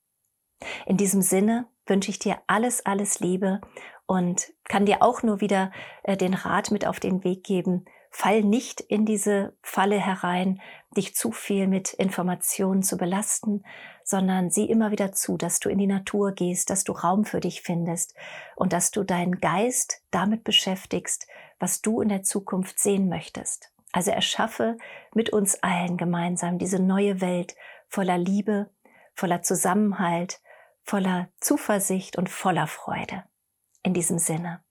In 0.87 0.97
diesem 0.97 1.23
Sinne 1.23 1.67
wünsche 1.87 2.11
ich 2.11 2.19
dir 2.19 2.39
alles, 2.47 2.85
alles 2.85 3.21
Liebe 3.21 3.61
und 4.07 4.53
kann 4.65 4.87
dir 4.87 5.03
auch 5.03 5.23
nur 5.23 5.41
wieder 5.41 5.73
äh, 6.03 6.17
den 6.17 6.35
Rat 6.35 6.71
mit 6.71 6.87
auf 6.87 7.01
den 7.01 7.25
Weg 7.25 7.45
geben. 7.45 7.85
Fall 8.11 8.43
nicht 8.43 8.81
in 8.81 9.05
diese 9.05 9.55
Falle 9.63 10.01
herein, 10.01 10.61
dich 10.97 11.15
zu 11.15 11.33
viel 11.33 11.67
mit 11.67 11.93
Informationen 11.93 12.83
zu 12.83 12.97
belasten, 12.97 13.63
sondern 14.05 14.51
sieh 14.51 14.65
immer 14.71 14.91
wieder 14.91 15.13
zu, 15.13 15.37
dass 15.37 15.61
du 15.61 15.69
in 15.69 15.79
die 15.79 15.87
Natur 15.87 16.33
gehst, 16.33 16.71
dass 16.71 16.85
du 16.85 16.93
Raum 16.93 17.25
für 17.25 17.41
dich 17.41 17.61
findest 17.61 18.15
und 18.55 18.73
dass 18.73 18.91
du 18.91 19.03
deinen 19.03 19.41
Geist 19.41 20.03
damit 20.11 20.45
beschäftigst, 20.45 21.27
was 21.59 21.83
du 21.83 22.01
in 22.01 22.09
der 22.09 22.23
Zukunft 22.23 22.79
sehen 22.79 23.09
möchtest. 23.09 23.71
Also 23.93 24.13
erschaffe 24.13 24.79
mit 25.15 25.31
uns 25.31 25.63
allen 25.63 25.97
gemeinsam 25.97 26.59
diese 26.59 26.79
neue 26.79 27.21
Welt 27.21 27.55
voller 27.89 28.19
Liebe, 28.19 28.71
voller 29.15 29.43
Zusammenhalt, 29.43 30.41
voller 30.87 31.29
Zuversicht 31.41 32.17
und 32.17 32.31
voller 32.31 32.69
Freude. 32.69 33.25
In 33.83 33.93
diesem 33.93 34.19
Sinne, 34.19 34.65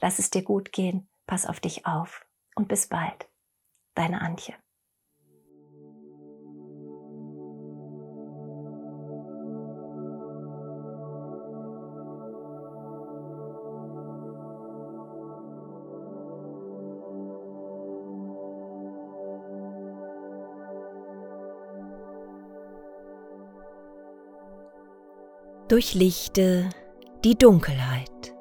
lass 0.00 0.18
es 0.18 0.30
dir 0.30 0.42
gut 0.42 0.72
gehen, 0.72 1.08
pass 1.26 1.46
auf 1.46 1.60
dich 1.60 1.86
auf 1.86 2.26
und 2.56 2.68
bis 2.68 2.88
bald. 2.88 3.28
Deine 3.94 4.20
Antje. 4.20 4.54
Durchlichte 25.80 26.68
die 27.24 27.38
Dunkelheit. 27.38 28.34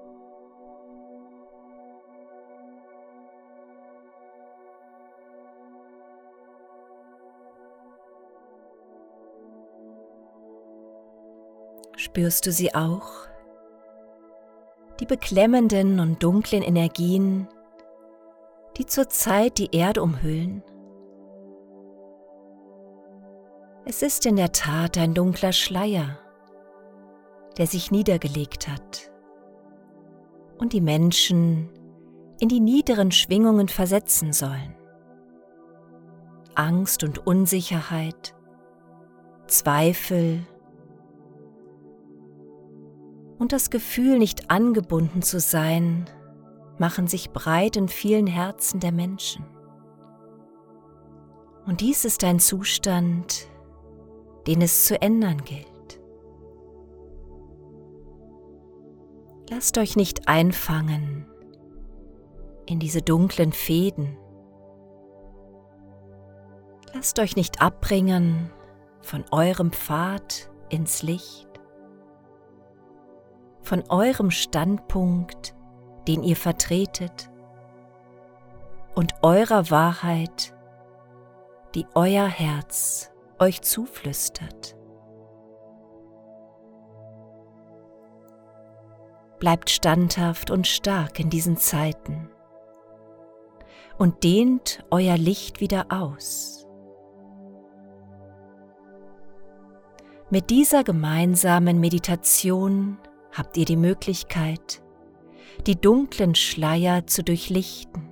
Spürst 11.95 12.45
du 12.45 12.51
sie 12.51 12.75
auch? 12.75 13.09
Die 14.99 15.05
beklemmenden 15.05 16.01
und 16.01 16.21
dunklen 16.21 16.61
Energien, 16.61 17.47
die 18.75 18.85
zurzeit 18.85 19.57
die 19.59 19.73
Erde 19.73 20.03
umhüllen? 20.03 20.61
Es 23.85 24.01
ist 24.01 24.25
in 24.25 24.35
der 24.35 24.51
Tat 24.51 24.97
ein 24.97 25.13
dunkler 25.13 25.53
Schleier 25.53 26.17
der 27.59 27.67
sich 27.67 27.91
niedergelegt 27.91 28.69
hat 28.69 29.11
und 30.57 30.71
die 30.71 30.81
Menschen 30.81 31.69
in 32.39 32.47
die 32.47 32.61
niederen 32.61 33.11
Schwingungen 33.11 33.67
versetzen 33.67 34.31
sollen. 34.31 34.75
Angst 36.55 37.03
und 37.03 37.27
Unsicherheit, 37.27 38.33
Zweifel 39.47 40.47
und 43.39 43.51
das 43.51 43.69
Gefühl, 43.69 44.19
nicht 44.19 44.49
angebunden 44.49 45.21
zu 45.21 45.41
sein, 45.41 46.09
machen 46.77 47.07
sich 47.07 47.31
breit 47.31 47.75
in 47.75 47.89
vielen 47.89 48.27
Herzen 48.27 48.79
der 48.79 48.93
Menschen. 48.93 49.45
Und 51.65 51.81
dies 51.81 52.05
ist 52.05 52.23
ein 52.23 52.39
Zustand, 52.39 53.47
den 54.47 54.61
es 54.61 54.85
zu 54.85 55.01
ändern 55.01 55.43
gilt. 55.43 55.78
Lasst 59.51 59.79
euch 59.79 59.95
nicht 59.95 60.27
einfangen 60.27 61.25
in 62.67 62.79
diese 62.79 63.01
dunklen 63.01 63.51
Fäden. 63.51 64.15
Lasst 66.93 67.17
euch 67.17 67.35
nicht 67.35 67.59
abbringen 67.59 68.51
von 69.01 69.25
eurem 69.31 69.71
Pfad 69.71 70.51
ins 70.69 71.01
Licht, 71.01 71.49
von 73.63 73.83
eurem 73.89 74.29
Standpunkt, 74.29 75.55
den 76.07 76.21
ihr 76.21 76.35
vertretet, 76.35 77.31
und 78.93 79.15
eurer 79.23 79.71
Wahrheit, 79.71 80.53
die 81.73 81.87
euer 81.95 82.27
Herz 82.27 83.11
euch 83.39 83.61
zuflüstert. 83.61 84.78
Bleibt 89.39 89.69
standhaft 89.69 90.51
und 90.51 90.67
stark 90.67 91.19
in 91.19 91.29
diesen 91.29 91.57
Zeiten 91.57 92.29
und 93.97 94.23
dehnt 94.23 94.83
euer 94.91 95.17
Licht 95.17 95.61
wieder 95.61 95.87
aus. 95.89 96.67
Mit 100.29 100.49
dieser 100.49 100.83
gemeinsamen 100.83 101.79
Meditation 101.79 102.97
habt 103.31 103.57
ihr 103.57 103.65
die 103.65 103.77
Möglichkeit, 103.77 104.81
die 105.67 105.75
dunklen 105.75 106.35
Schleier 106.35 107.07
zu 107.07 107.23
durchlichten, 107.23 108.07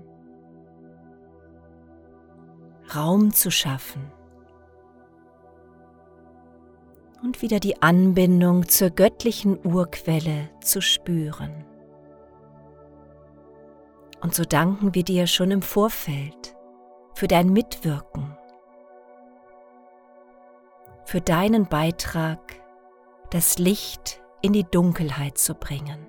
Raum 2.96 3.34
zu 3.34 3.52
schaffen 3.52 4.12
und 7.24 7.42
wieder 7.42 7.60
die 7.60 7.82
Anbindung 7.82 8.68
zur 8.68 8.90
göttlichen 8.90 9.60
Urquelle 9.66 10.50
zu 10.62 10.82
spüren. 10.82 11.66
Und 14.22 14.34
so 14.34 14.44
danken 14.44 14.96
wir 14.96 15.04
dir 15.04 15.28
schon 15.28 15.52
im 15.52 15.62
Vorfeld 15.62 16.56
für 17.14 17.28
dein 17.28 17.52
Mitwirken, 17.52 18.38
für 21.06 21.22
deinen 21.22 21.68
Beitrag, 21.68 22.40
das 23.30 23.58
Licht 23.58 24.22
in 24.42 24.54
die 24.54 24.64
Dunkelheit 24.64 25.38
zu 25.38 25.54
bringen. 25.56 26.08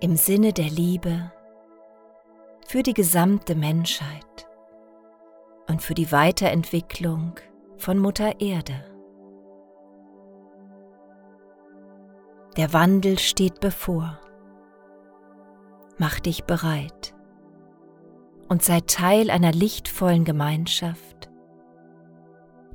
Im 0.00 0.16
Sinne 0.16 0.52
der 0.52 0.68
Liebe 0.68 1.32
für 2.66 2.82
die 2.82 2.94
gesamte 2.94 3.54
Menschheit 3.54 4.46
und 5.68 5.82
für 5.82 5.94
die 5.94 6.12
Weiterentwicklung 6.12 7.34
von 7.76 7.98
Mutter 7.98 8.40
Erde. 8.40 8.84
Der 12.56 12.72
Wandel 12.72 13.18
steht 13.18 13.60
bevor. 13.60 14.18
Mach 15.98 16.20
dich 16.20 16.44
bereit 16.44 17.14
und 18.48 18.62
sei 18.62 18.80
Teil 18.80 19.30
einer 19.30 19.52
lichtvollen 19.52 20.24
Gemeinschaft, 20.24 21.30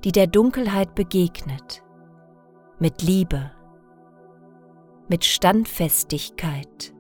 die 0.03 0.11
der 0.11 0.27
Dunkelheit 0.27 0.95
begegnet, 0.95 1.83
mit 2.79 3.01
Liebe, 3.01 3.51
mit 5.07 5.25
Standfestigkeit, 5.25 6.93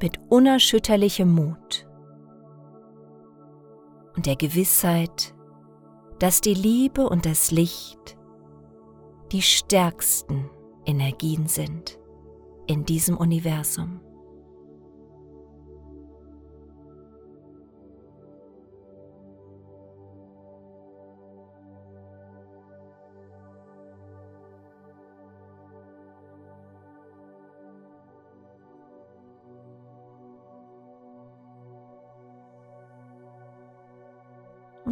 mit 0.00 0.18
unerschütterlichem 0.28 1.32
Mut 1.32 1.86
und 4.16 4.26
der 4.26 4.36
Gewissheit, 4.36 5.34
dass 6.22 6.40
die 6.40 6.54
Liebe 6.54 7.08
und 7.08 7.26
das 7.26 7.50
Licht 7.50 8.16
die 9.32 9.42
stärksten 9.42 10.48
Energien 10.86 11.48
sind 11.48 11.98
in 12.68 12.84
diesem 12.84 13.16
Universum. 13.16 14.00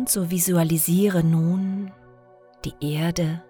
Und 0.01 0.09
so 0.09 0.31
visualisiere 0.31 1.23
nun 1.23 1.93
die 2.65 2.73
Erde, 2.81 3.45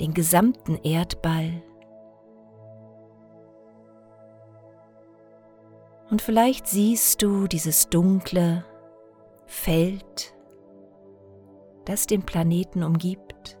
den 0.00 0.14
gesamten 0.14 0.76
Erdball. 0.82 1.62
Und 6.08 6.22
vielleicht 6.22 6.66
siehst 6.66 7.20
du 7.20 7.48
dieses 7.48 7.90
dunkle 7.90 8.64
Feld, 9.44 10.34
das 11.84 12.06
den 12.06 12.22
Planeten 12.22 12.82
umgibt. 12.82 13.58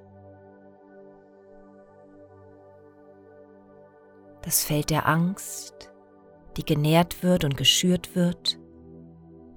Das 4.40 4.64
Feld 4.64 4.88
der 4.88 5.06
Angst, 5.06 5.92
die 6.56 6.64
genährt 6.64 7.22
wird 7.22 7.44
und 7.44 7.58
geschürt 7.58 8.16
wird 8.16 8.61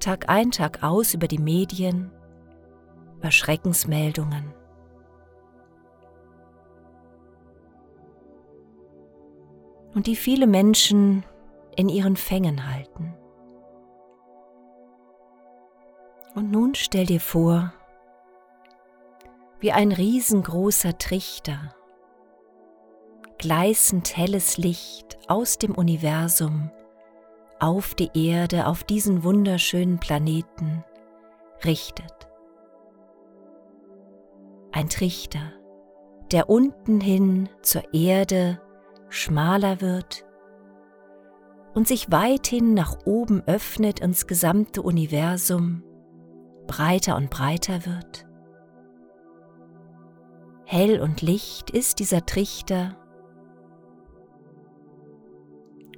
Tag 0.06 0.30
ein, 0.30 0.52
Tag 0.52 0.84
aus 0.84 1.16
über 1.16 1.28
die 1.28 1.40
Medien, 1.40 2.12
über 3.18 3.32
Schreckensmeldungen. 3.32 4.54
Und 9.96 10.06
die 10.06 10.16
viele 10.16 10.46
Menschen 10.46 11.26
in 11.76 11.90
ihren 11.90 12.18
Fängen 12.18 12.72
halten. 12.72 13.16
Und 16.36 16.52
nun 16.52 16.76
stell 16.76 17.08
dir 17.08 17.20
vor, 17.20 17.74
wie 19.60 19.72
ein 19.72 19.92
riesengroßer 19.92 21.00
Trichter, 21.00 21.74
gleißend 23.40 24.16
helles 24.16 24.60
Licht 24.60 25.18
aus 25.28 25.58
dem 25.58 25.74
Universum 25.74 26.70
auf 27.66 27.96
die 27.96 28.12
Erde, 28.14 28.68
auf 28.68 28.84
diesen 28.84 29.24
wunderschönen 29.24 29.98
Planeten 29.98 30.84
richtet. 31.66 32.30
Ein 34.72 34.88
Trichter, 34.88 35.52
der 36.32 36.48
unten 36.48 37.02
hin 37.02 37.50
zur 37.64 37.92
Erde 37.92 38.62
schmaler 39.10 39.82
wird 39.82 40.28
und 41.74 41.88
sich 41.88 42.12
weithin 42.12 42.76
nach 42.76 42.98
oben 43.06 43.42
öffnet 43.48 44.00
ins 44.00 44.28
gesamte 44.28 44.84
Universum, 44.84 45.82
breiter 46.68 47.16
und 47.16 47.32
breiter 47.32 47.88
wird. 47.88 48.28
Hell 50.66 51.02
und 51.02 51.24
Licht 51.24 51.72
ist 51.72 51.98
dieser 51.98 52.28
Trichter 52.28 52.96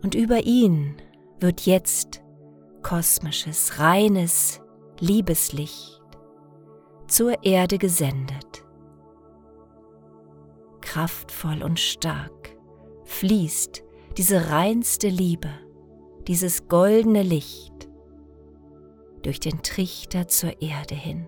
und 0.02 0.16
über 0.16 0.46
ihn 0.46 0.96
wird 1.40 1.62
jetzt 1.62 2.24
kosmisches, 2.82 3.80
reines 3.80 4.62
Liebeslicht 5.00 6.02
zur 7.08 7.44
Erde 7.44 7.78
gesendet. 7.78 8.66
Kraftvoll 10.82 11.64
und 11.64 11.80
stark 11.80 12.56
fließt 13.04 13.84
diese 14.18 14.50
reinste 14.50 15.10
Liebe, 15.10 15.50
dieses 16.28 16.68
goldene 16.68 17.24
Licht 17.24 17.90
durch 19.22 19.42
den 19.42 19.62
Trichter 19.64 20.30
zur 20.30 20.62
Erde 20.62 20.96
hin. 20.96 21.28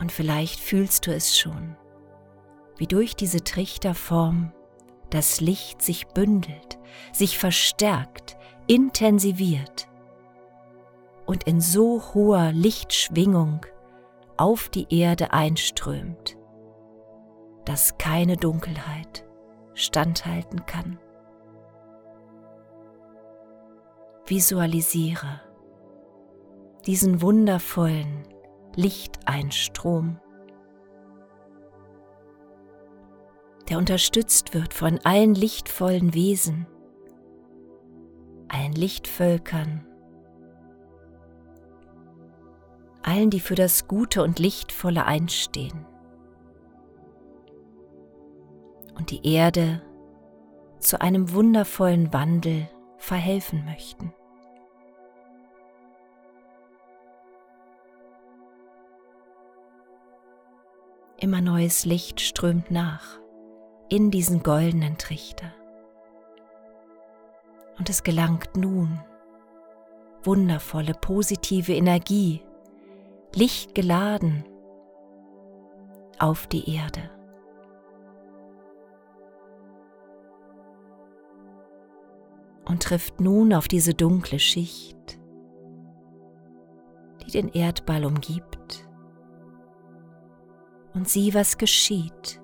Und 0.00 0.10
vielleicht 0.10 0.58
fühlst 0.58 1.06
du 1.06 1.14
es 1.14 1.38
schon, 1.38 1.76
wie 2.78 2.86
durch 2.86 3.14
diese 3.14 3.44
Trichterform 3.44 4.53
das 5.14 5.40
Licht 5.40 5.80
sich 5.80 6.08
bündelt, 6.08 6.80
sich 7.12 7.38
verstärkt, 7.38 8.36
intensiviert 8.66 9.88
und 11.24 11.44
in 11.44 11.60
so 11.60 12.02
hoher 12.12 12.50
Lichtschwingung 12.50 13.64
auf 14.36 14.68
die 14.68 14.86
Erde 14.90 15.32
einströmt, 15.32 16.36
dass 17.64 17.96
keine 17.96 18.36
Dunkelheit 18.36 19.24
standhalten 19.74 20.66
kann. 20.66 20.98
Visualisiere 24.26 25.42
diesen 26.86 27.22
wundervollen 27.22 28.26
Lichteinstrom 28.74 30.18
der 33.68 33.78
unterstützt 33.78 34.54
wird 34.54 34.74
von 34.74 34.98
allen 35.04 35.34
lichtvollen 35.34 36.14
Wesen, 36.14 36.66
allen 38.48 38.72
Lichtvölkern, 38.72 39.86
allen, 43.02 43.30
die 43.30 43.40
für 43.40 43.54
das 43.54 43.88
Gute 43.88 44.22
und 44.22 44.38
Lichtvolle 44.38 45.04
einstehen 45.04 45.86
und 48.96 49.10
die 49.10 49.26
Erde 49.26 49.82
zu 50.78 51.00
einem 51.00 51.32
wundervollen 51.32 52.12
Wandel 52.12 52.68
verhelfen 52.98 53.64
möchten. 53.64 54.12
Immer 61.18 61.40
neues 61.40 61.86
Licht 61.86 62.20
strömt 62.20 62.70
nach 62.70 63.23
in 63.94 64.10
diesen 64.10 64.42
goldenen 64.42 64.98
Trichter. 64.98 65.52
Und 67.78 67.88
es 67.88 68.02
gelangt 68.02 68.56
nun 68.56 68.98
wundervolle, 70.24 70.94
positive 70.94 71.72
Energie, 71.72 72.42
lichtgeladen 73.36 74.44
auf 76.18 76.48
die 76.48 76.74
Erde. 76.74 77.08
Und 82.64 82.82
trifft 82.82 83.20
nun 83.20 83.54
auf 83.54 83.68
diese 83.68 83.94
dunkle 83.94 84.40
Schicht, 84.40 85.20
die 87.24 87.30
den 87.30 87.48
Erdball 87.50 88.04
umgibt. 88.04 88.88
Und 90.94 91.08
sieh, 91.08 91.32
was 91.32 91.58
geschieht. 91.58 92.40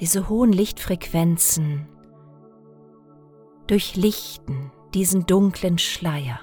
Diese 0.00 0.30
hohen 0.30 0.52
Lichtfrequenzen 0.52 1.86
durchlichten 3.66 4.72
diesen 4.94 5.26
dunklen 5.26 5.76
Schleier. 5.78 6.40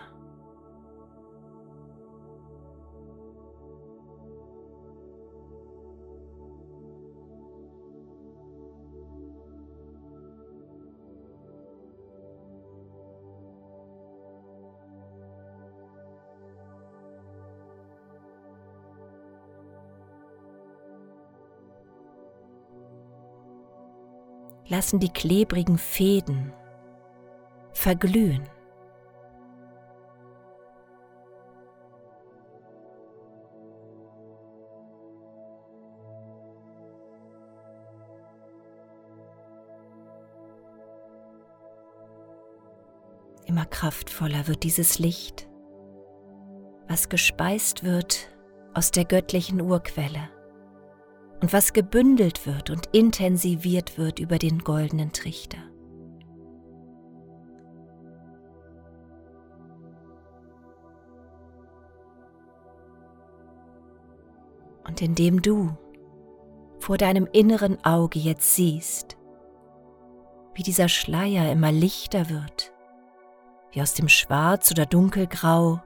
Lassen 24.77 24.99
die 24.99 25.09
klebrigen 25.09 25.79
Fäden 25.79 26.53
verglühen. 27.73 28.47
Immer 43.47 43.65
kraftvoller 43.65 44.45
wird 44.45 44.61
dieses 44.61 44.99
Licht, 44.99 45.49
was 46.87 47.09
gespeist 47.09 47.83
wird 47.83 48.29
aus 48.75 48.91
der 48.91 49.05
göttlichen 49.05 49.59
Urquelle 49.59 50.36
und 51.41 51.53
was 51.53 51.73
gebündelt 51.73 52.47
wird 52.47 52.69
und 52.69 52.87
intensiviert 52.93 53.97
wird 53.97 54.19
über 54.19 54.37
den 54.39 54.59
goldenen 54.59 55.11
Trichter. 55.13 55.57
Und 64.87 65.01
indem 65.01 65.41
du 65.41 65.77
vor 66.79 66.97
deinem 66.97 67.27
inneren 67.31 67.83
Auge 67.83 68.19
jetzt 68.19 68.55
siehst, 68.55 69.17
wie 70.55 70.63
dieser 70.63 70.89
Schleier 70.89 71.51
immer 71.51 71.71
lichter 71.71 72.29
wird, 72.29 72.73
wie 73.71 73.81
aus 73.81 73.93
dem 73.93 74.09
Schwarz 74.09 74.71
oder 74.71 74.85
Dunkelgrau 74.85 75.83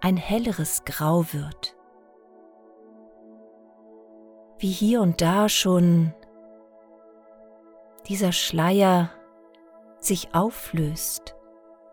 ein 0.00 0.16
helleres 0.16 0.84
Grau 0.84 1.24
wird, 1.32 1.76
wie 4.60 4.70
hier 4.70 5.00
und 5.00 5.20
da 5.22 5.48
schon 5.48 6.12
dieser 8.06 8.32
Schleier 8.32 9.10
sich 9.98 10.34
auflöst, 10.34 11.34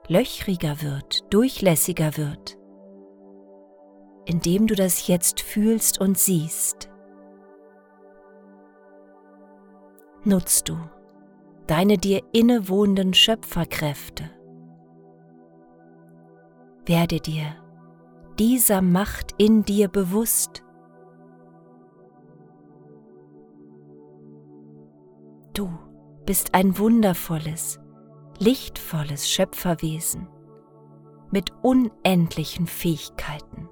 löchriger 0.08 0.82
wird, 0.82 1.34
durchlässiger 1.34 2.18
wird, 2.18 2.58
indem 4.26 4.68
du 4.68 4.76
das 4.76 5.08
jetzt 5.08 5.40
fühlst 5.40 6.00
und 6.02 6.18
siehst. 6.18 6.90
Nutzt 10.24 10.68
du 10.68 10.78
deine 11.68 11.98
dir 11.98 12.22
innewohnenden 12.32 13.14
Schöpferkräfte. 13.14 14.30
Werde 16.86 17.20
dir 17.20 17.56
dieser 18.40 18.82
Macht 18.82 19.34
in 19.38 19.64
dir 19.64 19.90
bewusst 19.90 20.64
Du 25.58 25.72
bist 26.24 26.54
ein 26.54 26.78
wundervolles, 26.78 27.80
lichtvolles 28.38 29.28
Schöpferwesen 29.28 30.28
mit 31.32 31.52
unendlichen 31.64 32.68
Fähigkeiten. 32.68 33.68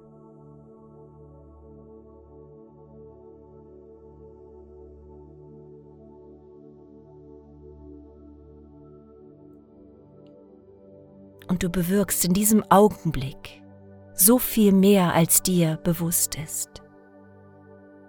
Und 11.46 11.62
du 11.62 11.70
bewirkst 11.70 12.24
in 12.24 12.32
diesem 12.32 12.64
Augenblick 12.64 13.62
so 14.12 14.40
viel 14.40 14.72
mehr, 14.72 15.14
als 15.14 15.40
dir 15.40 15.76
bewusst 15.84 16.34
ist. 16.34 16.82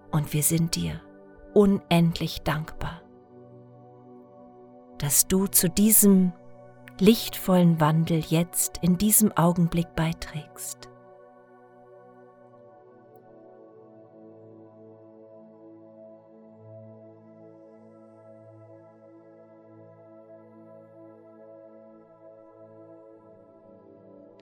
Und 0.10 0.34
wir 0.34 0.42
sind 0.42 0.76
dir 0.76 1.00
unendlich 1.54 2.42
dankbar 2.42 3.04
dass 5.00 5.28
du 5.28 5.48
zu 5.48 5.70
diesem 5.70 6.34
lichtvollen 7.00 7.80
Wandel 7.80 8.24
jetzt 8.28 8.80
in 8.82 8.98
diesem 8.98 9.32
Augenblick 9.38 9.96
beiträgst. 9.96 10.90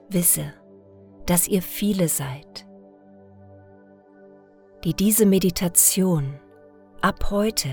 Wisse, 0.08 0.54
dass 1.26 1.48
ihr 1.48 1.60
viele 1.60 2.08
seid, 2.08 2.66
die 4.84 4.94
diese 4.94 5.26
Meditation 5.26 6.40
ab 7.02 7.30
heute 7.30 7.68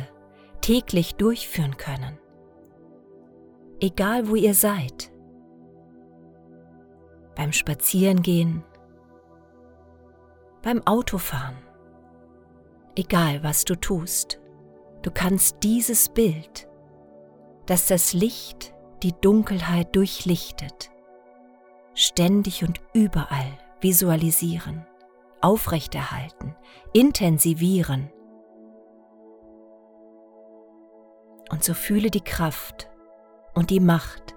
täglich 0.61 1.15
durchführen 1.15 1.77
können 1.77 2.17
egal 3.83 4.29
wo 4.29 4.35
ihr 4.35 4.53
seid. 4.53 5.11
Beim 7.35 7.51
Spazierengehen, 7.51 8.63
beim 10.61 10.81
Autofahren, 10.87 11.57
egal 12.95 13.43
was 13.43 13.65
du 13.65 13.75
tust, 13.75 14.39
du 15.01 15.11
kannst 15.11 15.57
dieses 15.63 16.07
Bild, 16.07 16.69
das 17.65 17.87
das 17.87 18.13
Licht 18.13 18.73
die 19.01 19.11
Dunkelheit 19.19 19.93
durchlichtet, 19.97 20.89
ständig 21.93 22.63
und 22.63 22.79
überall 22.93 23.51
visualisieren, 23.81 24.85
aufrechterhalten, 25.41 26.55
intensivieren. 26.93 28.09
Und 31.51 31.65
so 31.65 31.73
fühle 31.73 32.09
die 32.09 32.23
Kraft, 32.23 32.89
und 33.53 33.69
die 33.69 33.79
Macht, 33.79 34.35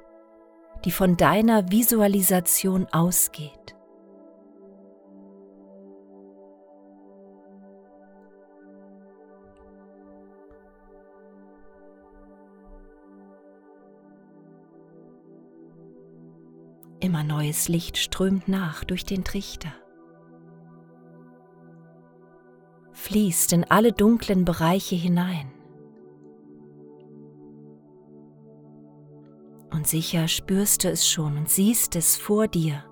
die 0.84 0.90
von 0.90 1.16
deiner 1.16 1.70
Visualisation 1.70 2.86
ausgeht. 2.92 3.74
Immer 17.00 17.22
neues 17.22 17.68
Licht 17.68 17.98
strömt 17.98 18.48
nach 18.48 18.82
durch 18.82 19.04
den 19.04 19.22
Trichter, 19.22 19.72
fließt 22.92 23.52
in 23.52 23.64
alle 23.64 23.92
dunklen 23.92 24.44
Bereiche 24.44 24.96
hinein. 24.96 25.55
Sicher 29.86 30.26
spürst 30.26 30.82
du 30.82 30.88
es 30.88 31.08
schon 31.08 31.38
und 31.38 31.48
siehst 31.48 31.94
es 31.94 32.16
vor 32.16 32.48
dir, 32.48 32.82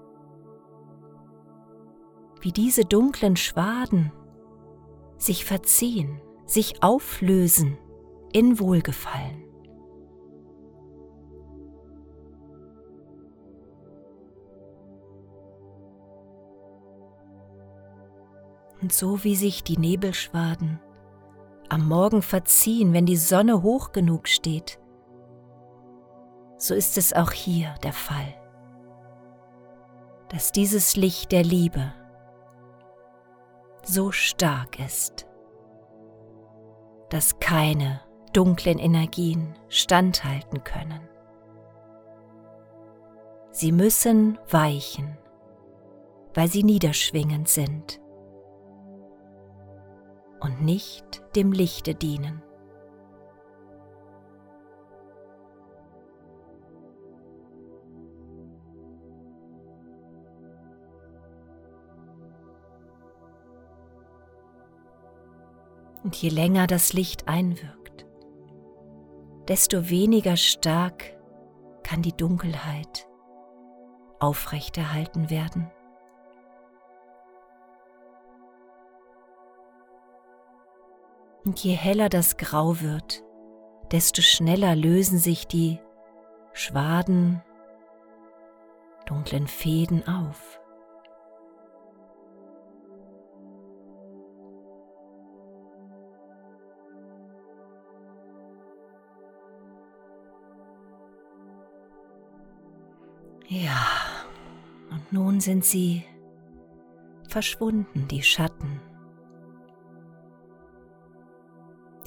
wie 2.40 2.52
diese 2.52 2.85
dunklen 2.85 3.35
Schwaden 3.35 4.12
sich 5.18 5.44
verziehen, 5.44 6.20
sich 6.46 6.85
auflösen 6.85 7.78
in 8.33 8.61
Wohlgefallen. 8.61 9.42
Und 18.80 18.92
so 18.92 19.24
wie 19.24 19.35
sich 19.35 19.64
die 19.64 19.78
Nebelschwaden 19.78 20.78
am 21.68 21.88
Morgen 21.88 22.22
verziehen, 22.22 22.92
wenn 22.92 23.07
die 23.07 23.16
Sonne 23.16 23.64
hoch 23.64 23.90
genug 23.90 24.28
steht, 24.28 24.78
so 26.64 26.74
ist 26.74 26.96
es 26.96 27.12
auch 27.12 27.31
hier 27.31 27.74
der 27.83 27.92
Fall, 27.92 28.35
dass 30.31 30.50
dieses 30.50 30.96
Licht 30.96 31.31
der 31.31 31.42
Liebe 31.42 31.92
so 33.83 34.12
stark 34.12 34.81
ist, 34.81 35.27
dass 37.11 37.38
keine 37.38 38.00
dunklen 38.33 38.79
Energien 38.79 39.59
standhalten 39.68 40.64
können. 40.64 41.07
Sie 43.50 43.70
müssen 43.70 44.38
weichen, 44.48 45.18
weil 46.33 46.48
sie 46.48 46.62
niederschwingend 46.62 47.46
sind 47.46 48.00
und 50.40 50.62
nicht 50.62 51.22
dem 51.37 51.53
Lichte 51.53 51.94
dienen. 51.94 52.42
Und 66.05 66.14
je 66.17 66.29
länger 66.29 66.67
das 66.67 66.93
Licht 66.93 67.29
einwirkt, 67.29 68.07
desto 69.49 69.88
weniger 69.88 70.37
stark 70.37 71.17
kann 71.83 72.03
die 72.03 72.14
Dunkelheit 72.17 73.09
aufrechterhalten 74.21 75.31
werden. 75.31 75.71
Und 81.45 81.59
je 81.64 81.73
heller 81.73 82.11
das 82.11 82.37
Grau 82.37 82.81
wird, 82.81 83.23
desto 83.90 84.21
schneller 84.23 84.77
lösen 84.77 85.19
sich 85.19 85.47
die 85.47 85.79
Schwaden, 86.53 87.43
dunklen 89.07 89.47
Fäden 89.47 90.07
auf. 90.07 90.61
Ja, 103.62 103.87
und 104.90 105.12
nun 105.12 105.38
sind 105.38 105.64
sie 105.64 106.03
verschwunden, 107.29 108.09
die 108.09 108.23
Schatten. 108.23 108.81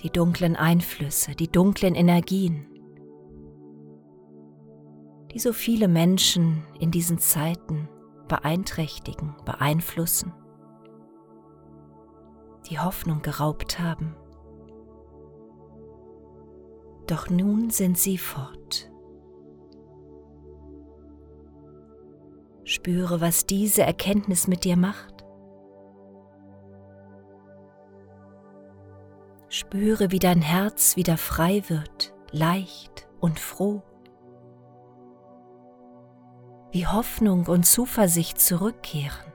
die 0.03 0.09
dunklen 0.09 0.55
Einflüsse, 0.55 1.35
die 1.35 1.51
dunklen 1.51 1.95
Energien, 1.95 2.67
die 5.31 5.39
so 5.39 5.53
viele 5.53 5.87
Menschen 5.87 6.63
in 6.79 6.91
diesen 6.91 7.17
Zeiten 7.17 7.89
beeinträchtigen, 8.27 9.35
beeinflussen, 9.45 10.33
die 12.69 12.79
Hoffnung 12.79 13.21
geraubt 13.21 13.79
haben. 13.79 14.15
Doch 17.07 17.29
nun 17.29 17.69
sind 17.69 17.97
sie 17.97 18.17
fort. 18.17 18.56
Spüre, 22.67 23.21
was 23.21 23.45
diese 23.45 23.83
Erkenntnis 23.83 24.45
mit 24.49 24.65
dir 24.65 24.75
macht. 24.75 25.23
Spüre, 29.47 30.11
wie 30.11 30.19
dein 30.19 30.41
Herz 30.41 30.97
wieder 30.97 31.15
frei 31.15 31.63
wird, 31.69 32.13
leicht 32.31 33.07
und 33.21 33.39
froh. 33.39 33.83
Wie 36.71 36.85
Hoffnung 36.85 37.45
und 37.45 37.65
Zuversicht 37.65 38.37
zurückkehren. 38.37 39.31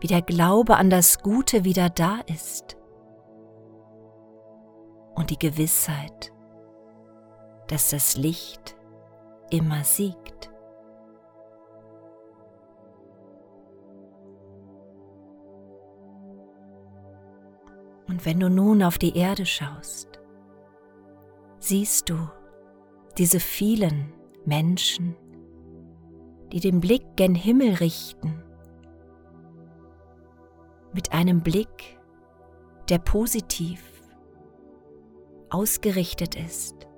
Wie 0.00 0.08
der 0.08 0.22
Glaube 0.22 0.76
an 0.76 0.90
das 0.90 1.20
Gute 1.20 1.62
wieder 1.62 1.88
da 1.88 2.18
ist. 2.26 2.76
Und 5.14 5.30
die 5.30 5.38
Gewissheit, 5.38 6.32
dass 7.68 7.90
das 7.90 8.16
Licht 8.16 8.74
immer 9.50 9.84
siegt. 9.84 10.49
Und 18.10 18.26
wenn 18.26 18.40
du 18.40 18.50
nun 18.50 18.82
auf 18.82 18.98
die 18.98 19.16
Erde 19.16 19.46
schaust, 19.46 20.18
siehst 21.60 22.10
du 22.10 22.16
diese 23.16 23.38
vielen 23.38 24.12
Menschen, 24.44 25.14
die 26.52 26.58
den 26.58 26.80
Blick 26.80 27.04
gen 27.14 27.36
Himmel 27.36 27.74
richten, 27.74 28.42
mit 30.92 31.12
einem 31.12 31.42
Blick, 31.42 32.00
der 32.88 32.98
positiv 32.98 33.80
ausgerichtet 35.48 36.34
ist, 36.34 36.88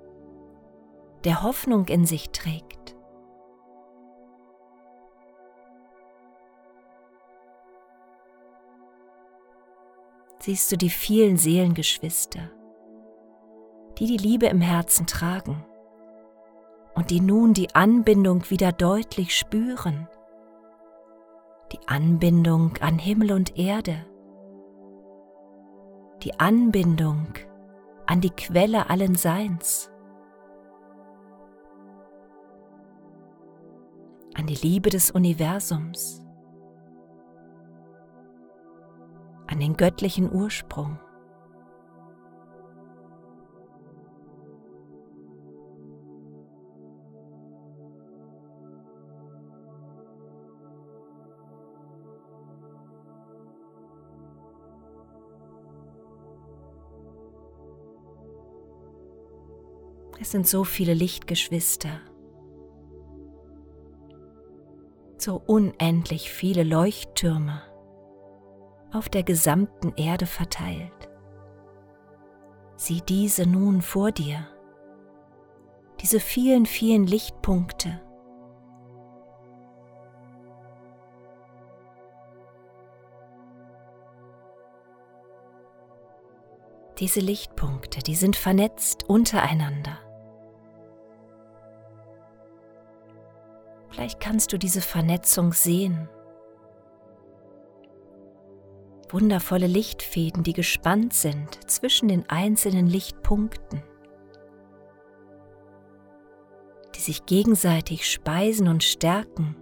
der 1.25 1.43
Hoffnung 1.43 1.87
in 1.89 2.07
sich 2.07 2.31
trägt. 2.31 2.82
Siehst 10.43 10.69
du 10.73 10.77
die 10.77 10.89
vielen 10.89 11.37
Seelengeschwister, 11.37 12.51
die 13.97 14.07
die 14.07 14.17
Liebe 14.17 14.47
im 14.47 14.59
Herzen 14.59 15.07
tragen 15.07 15.63
und 16.95 17.11
die 17.11 17.21
nun 17.21 17.53
die 17.53 17.73
Anbindung 17.73 18.49
wieder 18.49 18.73
deutlich 18.73 19.37
spüren, 19.37 20.09
die 21.71 21.79
Anbindung 21.87 22.73
an 22.81 22.99
Himmel 22.99 23.31
und 23.31 23.57
Erde, 23.57 24.05
die 26.23 26.37
Anbindung 26.41 27.27
an 28.05 28.19
die 28.19 28.31
Quelle 28.31 28.89
allen 28.89 29.15
Seins, 29.15 29.89
an 34.35 34.45
die 34.47 34.55
Liebe 34.55 34.89
des 34.89 35.09
Universums. 35.09 36.22
An 39.53 39.59
den 39.59 39.77
göttlichen 39.77 40.31
Ursprung. 40.33 40.97
Es 60.19 60.31
sind 60.31 60.47
so 60.47 60.63
viele 60.63 60.95
Lichtgeschwister, 60.95 62.01
so 65.19 65.39
unendlich 65.45 66.31
viele 66.31 66.63
Leuchttürme 66.63 67.61
auf 68.93 69.09
der 69.09 69.23
gesamten 69.23 69.93
Erde 69.95 70.25
verteilt. 70.25 71.09
Sieh 72.75 73.01
diese 73.01 73.47
nun 73.47 73.81
vor 73.81 74.11
dir, 74.11 74.47
diese 75.99 76.19
vielen, 76.19 76.65
vielen 76.65 77.05
Lichtpunkte. 77.05 77.99
Diese 86.99 87.19
Lichtpunkte, 87.19 87.99
die 87.99 88.15
sind 88.15 88.35
vernetzt 88.35 89.09
untereinander. 89.09 89.97
Vielleicht 93.89 94.19
kannst 94.19 94.53
du 94.53 94.57
diese 94.57 94.81
Vernetzung 94.81 95.53
sehen 95.53 96.07
wundervolle 99.13 99.67
Lichtfäden, 99.67 100.43
die 100.43 100.53
gespannt 100.53 101.13
sind 101.13 101.69
zwischen 101.69 102.07
den 102.07 102.27
einzelnen 102.29 102.87
Lichtpunkten, 102.87 103.83
die 106.95 106.99
sich 106.99 107.25
gegenseitig 107.25 108.09
speisen 108.09 108.67
und 108.67 108.83
stärken, 108.83 109.55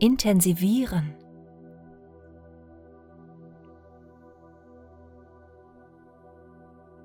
intensivieren. 0.00 1.14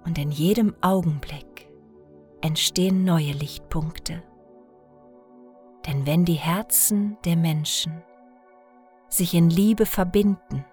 Und 0.05 0.17
in 0.17 0.31
jedem 0.31 0.75
Augenblick 0.81 1.69
entstehen 2.41 3.03
neue 3.03 3.33
Lichtpunkte. 3.33 4.23
Denn 5.85 6.07
wenn 6.07 6.25
die 6.25 6.33
Herzen 6.33 7.17
der 7.25 7.35
Menschen 7.35 8.01
sich 9.07 9.35
in 9.35 9.51
Liebe 9.51 9.85
verbinden, 9.85 10.65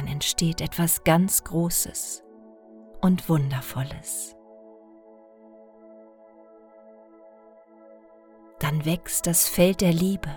dann 0.00 0.08
entsteht 0.08 0.62
etwas 0.62 1.04
ganz 1.04 1.44
Großes 1.44 2.24
und 3.02 3.28
Wundervolles. 3.28 4.34
Dann 8.60 8.86
wächst 8.86 9.26
das 9.26 9.46
Feld 9.46 9.82
der 9.82 9.92
Liebe 9.92 10.30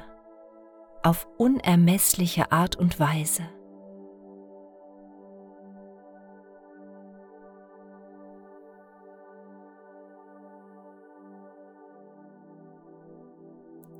auf 1.02 1.28
unermessliche 1.38 2.52
Art 2.52 2.76
und 2.76 3.00
Weise. 3.00 3.44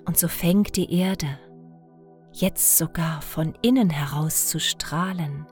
Und 0.06 0.18
so 0.18 0.28
fängt 0.28 0.76
die 0.76 0.94
Erde 0.94 1.40
jetzt 2.34 2.78
sogar 2.78 3.22
von 3.22 3.54
innen 3.62 3.90
heraus 3.90 4.48
zu 4.48 4.60
strahlen, 4.60 5.46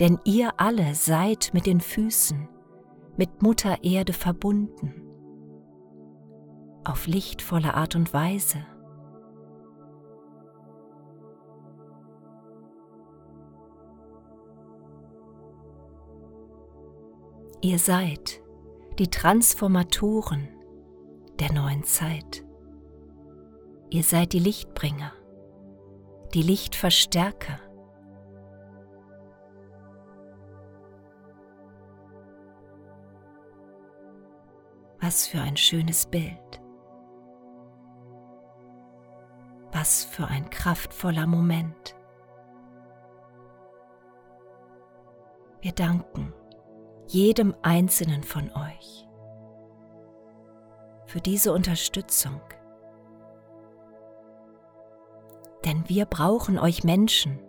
denn 0.00 0.18
ihr 0.24 0.52
alle 0.58 0.94
seid 0.94 1.50
mit 1.52 1.66
den 1.66 1.80
Füßen, 1.80 2.48
mit 3.16 3.42
Mutter 3.42 3.82
Erde 3.82 4.12
verbunden, 4.12 5.02
auf 6.84 7.06
lichtvolle 7.06 7.74
Art 7.74 7.96
und 7.96 8.12
Weise. 8.12 8.58
Ihr 17.62 17.78
seid 17.78 18.42
die 18.98 19.08
Transformatoren 19.08 20.48
der 21.38 21.52
neuen 21.52 21.82
Zeit. 21.84 22.44
Ihr 23.90 24.02
seid 24.02 24.34
die 24.34 24.38
Lichtbringer 24.38 25.12
die 26.34 26.42
Lichtverstärker. 26.42 27.60
Was 35.06 35.26
für 35.26 35.42
ein 35.42 35.58
schönes 35.58 36.06
Bild. 36.06 36.62
Was 39.70 40.02
für 40.02 40.26
ein 40.26 40.48
kraftvoller 40.48 41.26
Moment. 41.26 41.94
Wir 45.60 45.72
danken 45.72 46.32
jedem 47.06 47.54
Einzelnen 47.60 48.22
von 48.22 48.50
euch 48.52 49.06
für 51.04 51.20
diese 51.20 51.52
Unterstützung 51.52 52.40
denn 55.66 55.86
wir 55.86 56.06
brauchen 56.06 56.58
euch 56.58 56.82
Menschen, 56.82 57.40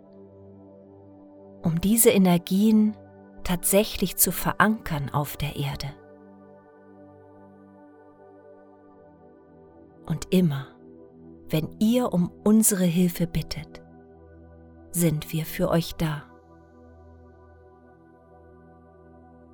um 1.62 1.80
diese 1.80 2.10
Energien 2.10 2.98
tatsächlich 3.44 4.16
zu 4.16 4.30
verankern 4.30 5.08
auf 5.08 5.38
der 5.38 5.56
Erde. 5.56 5.94
Immer, 10.30 10.66
wenn 11.48 11.76
ihr 11.78 12.12
um 12.12 12.30
unsere 12.44 12.84
Hilfe 12.84 13.26
bittet, 13.26 13.82
sind 14.90 15.32
wir 15.32 15.44
für 15.44 15.68
euch 15.68 15.94
da. 15.94 16.24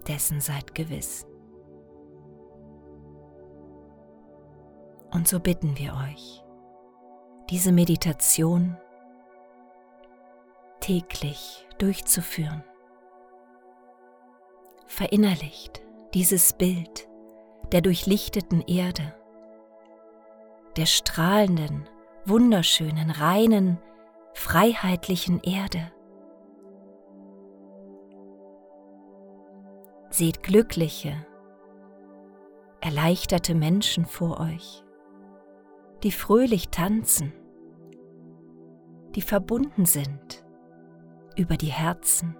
Dessen 0.08 0.40
seid 0.40 0.74
gewiss. 0.74 1.26
Und 5.12 5.28
so 5.28 5.40
bitten 5.40 5.76
wir 5.78 5.92
euch, 5.94 6.42
diese 7.50 7.70
Meditation 7.70 8.76
täglich 10.80 11.66
durchzuführen. 11.78 12.64
Verinnerlicht 14.86 15.82
dieses 16.14 16.54
Bild 16.54 17.08
der 17.72 17.80
durchlichteten 17.80 18.62
Erde, 18.62 19.14
der 20.76 20.86
strahlenden, 20.86 21.88
wunderschönen, 22.24 23.10
reinen, 23.10 23.78
freiheitlichen 24.34 25.40
Erde. 25.40 25.92
Seht 30.10 30.42
glückliche, 30.42 31.26
erleichterte 32.80 33.54
Menschen 33.54 34.06
vor 34.06 34.40
euch, 34.40 34.84
die 36.02 36.12
fröhlich 36.12 36.68
tanzen 36.68 37.32
die 39.14 39.22
verbunden 39.22 39.84
sind 39.84 40.44
über 41.36 41.56
die 41.56 41.66
Herzen 41.66 42.36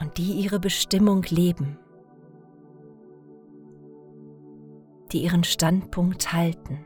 und 0.00 0.18
die 0.18 0.32
ihre 0.32 0.60
Bestimmung 0.60 1.22
leben, 1.28 1.78
die 5.14 5.22
ihren 5.22 5.44
Standpunkt 5.44 6.32
halten 6.32 6.84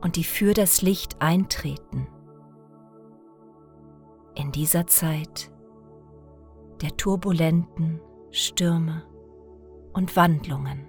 und 0.00 0.16
die 0.16 0.24
für 0.24 0.54
das 0.54 0.82
Licht 0.82 1.22
eintreten 1.22 2.08
in 4.34 4.50
dieser 4.50 4.88
Zeit 4.88 5.52
der 6.80 6.96
turbulenten 6.96 8.00
Stürme 8.32 9.04
und 9.92 10.16
Wandlungen. 10.16 10.88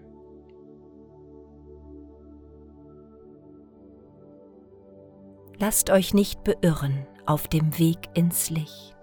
Lasst 5.60 5.92
euch 5.92 6.16
nicht 6.16 6.44
beirren 6.44 7.06
auf 7.28 7.48
dem 7.48 7.78
Weg 7.78 8.10
ins 8.16 8.50
Licht. 8.50 8.98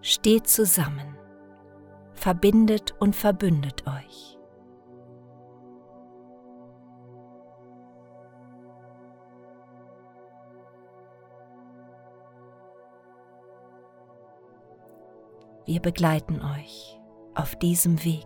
Steht 0.00 0.46
zusammen, 0.46 1.18
verbindet 2.14 2.94
und 2.98 3.14
verbündet 3.14 3.86
euch. 3.86 4.35
Wir 15.66 15.80
begleiten 15.80 16.40
euch 16.42 17.00
auf 17.34 17.56
diesem 17.56 18.04
Weg 18.04 18.24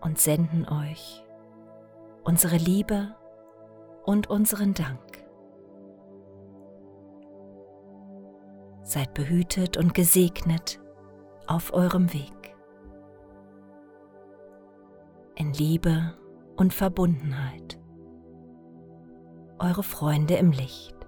und 0.00 0.20
senden 0.20 0.68
euch 0.68 1.24
unsere 2.22 2.56
Liebe 2.56 3.16
und 4.04 4.30
unseren 4.30 4.72
Dank. 4.72 5.00
Seid 8.84 9.12
behütet 9.14 9.76
und 9.76 9.94
gesegnet 9.94 10.80
auf 11.48 11.72
eurem 11.72 12.12
Weg. 12.12 12.54
In 15.34 15.52
Liebe 15.52 16.16
und 16.56 16.72
Verbundenheit. 16.72 17.80
Eure 19.58 19.82
Freunde 19.82 20.36
im 20.36 20.52
Licht. 20.52 20.99